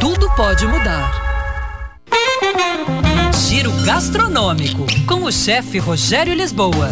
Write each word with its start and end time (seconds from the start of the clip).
Tudo 0.00 0.28
pode 0.34 0.66
mudar. 0.66 1.12
Giro 3.46 3.70
gastronômico 3.84 4.84
com 5.06 5.22
o 5.22 5.30
chefe 5.30 5.78
Rogério 5.78 6.34
Lisboa. 6.34 6.88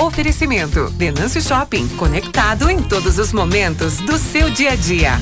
Oferecimento 0.00 0.88
Denâncio 0.90 1.42
Shopping, 1.42 1.88
conectado 1.96 2.70
em 2.70 2.80
todos 2.80 3.18
os 3.18 3.32
momentos 3.32 3.96
do 3.96 4.16
seu 4.16 4.48
dia 4.50 4.70
a 4.70 4.76
dia. 4.76 5.14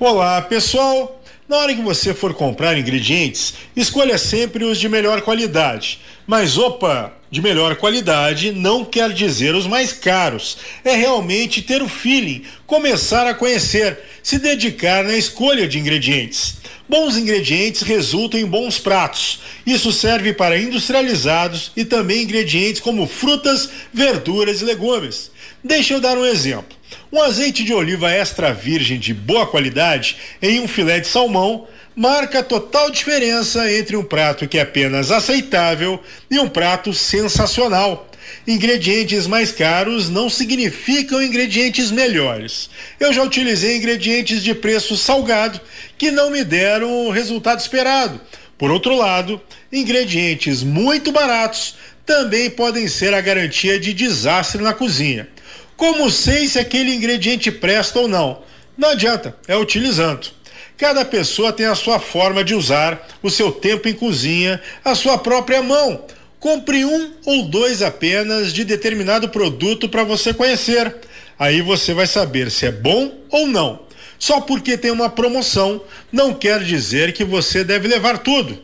Olá, 0.00 0.42
pessoal. 0.42 1.22
Na 1.48 1.58
hora 1.58 1.74
que 1.74 1.80
você 1.80 2.12
for 2.12 2.34
comprar 2.34 2.76
ingredientes, 2.76 3.54
escolha 3.76 4.18
sempre 4.18 4.64
os 4.64 4.80
de 4.80 4.88
melhor 4.88 5.20
qualidade. 5.22 6.00
Mas 6.26 6.58
opa, 6.58 7.12
de 7.30 7.40
melhor 7.40 7.76
qualidade 7.76 8.50
não 8.50 8.84
quer 8.84 9.12
dizer 9.12 9.54
os 9.54 9.64
mais 9.64 9.92
caros. 9.92 10.58
É 10.84 10.96
realmente 10.96 11.62
ter 11.62 11.82
o 11.82 11.88
feeling, 11.88 12.42
começar 12.66 13.28
a 13.28 13.34
conhecer, 13.34 13.96
se 14.24 14.40
dedicar 14.40 15.04
na 15.04 15.16
escolha 15.16 15.68
de 15.68 15.78
ingredientes. 15.78 16.56
Bons 16.88 17.16
ingredientes 17.16 17.82
resultam 17.82 18.40
em 18.40 18.46
bons 18.46 18.80
pratos. 18.80 19.38
Isso 19.64 19.92
serve 19.92 20.32
para 20.32 20.58
industrializados 20.58 21.70
e 21.76 21.84
também 21.84 22.22
ingredientes 22.22 22.80
como 22.80 23.06
frutas, 23.06 23.70
verduras 23.92 24.62
e 24.62 24.64
legumes. 24.64 25.30
Deixa 25.62 25.94
eu 25.94 26.00
dar 26.00 26.18
um 26.18 26.24
exemplo. 26.24 26.75
Um 27.12 27.22
azeite 27.22 27.62
de 27.62 27.72
oliva 27.72 28.10
extra 28.10 28.52
virgem 28.52 28.98
de 28.98 29.14
boa 29.14 29.46
qualidade 29.46 30.16
em 30.42 30.60
um 30.60 30.66
filé 30.66 30.98
de 30.98 31.06
salmão 31.06 31.66
marca 31.94 32.40
a 32.40 32.42
total 32.42 32.90
diferença 32.90 33.72
entre 33.72 33.96
um 33.96 34.02
prato 34.02 34.48
que 34.48 34.58
é 34.58 34.62
apenas 34.62 35.12
aceitável 35.12 36.02
e 36.28 36.38
um 36.38 36.48
prato 36.48 36.92
sensacional. 36.92 38.10
Ingredientes 38.46 39.26
mais 39.28 39.52
caros 39.52 40.10
não 40.10 40.28
significam 40.28 41.22
ingredientes 41.22 41.92
melhores. 41.92 42.68
Eu 42.98 43.12
já 43.12 43.22
utilizei 43.22 43.76
ingredientes 43.76 44.42
de 44.42 44.52
preço 44.52 44.96
salgado 44.96 45.60
que 45.96 46.10
não 46.10 46.30
me 46.30 46.42
deram 46.42 47.06
o 47.06 47.10
resultado 47.10 47.60
esperado. 47.60 48.20
Por 48.58 48.70
outro 48.70 48.96
lado, 48.96 49.40
ingredientes 49.72 50.64
muito 50.64 51.12
baratos 51.12 51.76
também 52.04 52.50
podem 52.50 52.88
ser 52.88 53.14
a 53.14 53.20
garantia 53.20 53.78
de 53.78 53.92
desastre 53.92 54.60
na 54.60 54.74
cozinha. 54.74 55.28
Como 55.76 56.10
sei 56.10 56.48
se 56.48 56.58
aquele 56.58 56.94
ingrediente 56.94 57.50
presta 57.50 58.00
ou 58.00 58.08
não? 58.08 58.42
Não 58.76 58.90
adianta, 58.90 59.36
é 59.46 59.56
utilizando. 59.56 60.28
Cada 60.76 61.04
pessoa 61.04 61.52
tem 61.52 61.66
a 61.66 61.74
sua 61.74 61.98
forma 61.98 62.44
de 62.44 62.54
usar 62.54 63.08
o 63.22 63.30
seu 63.30 63.50
tempo 63.50 63.88
em 63.88 63.94
cozinha, 63.94 64.60
a 64.84 64.94
sua 64.94 65.16
própria 65.16 65.62
mão. 65.62 66.04
Compre 66.38 66.84
um 66.84 67.12
ou 67.24 67.48
dois 67.48 67.80
apenas 67.80 68.52
de 68.52 68.64
determinado 68.64 69.28
produto 69.30 69.88
para 69.88 70.04
você 70.04 70.34
conhecer. 70.34 70.94
Aí 71.38 71.62
você 71.62 71.94
vai 71.94 72.06
saber 72.06 72.50
se 72.50 72.66
é 72.66 72.72
bom 72.72 73.12
ou 73.30 73.46
não. 73.46 73.86
Só 74.18 74.40
porque 74.40 74.76
tem 74.76 74.90
uma 74.90 75.08
promoção 75.08 75.82
não 76.12 76.32
quer 76.32 76.62
dizer 76.62 77.12
que 77.12 77.24
você 77.24 77.64
deve 77.64 77.88
levar 77.88 78.18
tudo. 78.18 78.58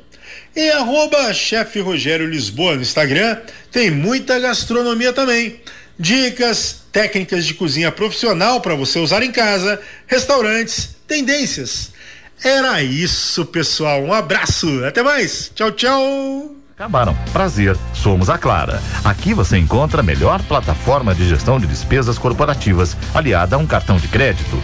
Em 0.54 0.68
arroba 0.70 1.32
Rogério 1.82 2.26
Lisboa 2.26 2.74
no 2.76 2.82
Instagram 2.82 3.38
tem 3.70 3.90
muita 3.90 4.38
gastronomia 4.38 5.12
também. 5.12 5.60
Dicas, 5.98 6.82
técnicas 6.90 7.44
de 7.44 7.54
cozinha 7.54 7.92
profissional 7.92 8.60
para 8.60 8.74
você 8.74 8.98
usar 8.98 9.22
em 9.22 9.32
casa, 9.32 9.80
restaurantes, 10.06 10.96
tendências. 11.06 11.92
Era 12.42 12.82
isso, 12.82 13.46
pessoal. 13.46 14.02
Um 14.02 14.12
abraço. 14.12 14.84
Até 14.84 15.02
mais. 15.02 15.50
Tchau, 15.54 15.70
tchau. 15.70 16.56
Acabaram. 16.74 17.16
Prazer, 17.32 17.76
somos 17.94 18.28
a 18.28 18.36
Clara. 18.36 18.82
Aqui 19.04 19.32
você 19.32 19.56
encontra 19.56 20.00
a 20.00 20.02
melhor 20.02 20.42
plataforma 20.42 21.14
de 21.14 21.28
gestão 21.28 21.60
de 21.60 21.66
despesas 21.66 22.18
corporativas, 22.18 22.96
aliada 23.14 23.54
a 23.54 23.58
um 23.58 23.66
cartão 23.66 23.98
de 23.98 24.08
crédito 24.08 24.56